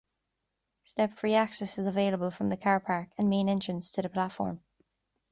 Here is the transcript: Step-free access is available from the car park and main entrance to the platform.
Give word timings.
Step-free 0.81 1.35
access 1.35 1.77
is 1.77 1.85
available 1.85 2.31
from 2.31 2.49
the 2.49 2.57
car 2.57 2.79
park 2.79 3.09
and 3.19 3.29
main 3.29 3.47
entrance 3.47 3.91
to 3.91 4.01
the 4.01 4.09
platform. 4.09 4.59